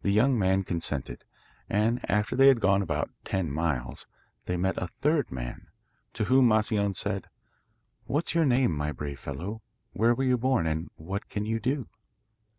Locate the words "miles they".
3.50-4.56